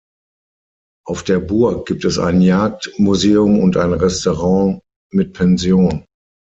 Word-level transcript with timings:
Auf 1.05 1.21
der 1.23 1.37
Burg 1.39 1.87
gibt 1.87 2.05
es 2.05 2.17
ein 2.17 2.41
Jagd-Museum 2.41 3.59
und 3.59 3.77
ein 3.77 3.93
Restaurant 3.93 4.81
mit 5.13 5.33
Pension. 5.33 6.05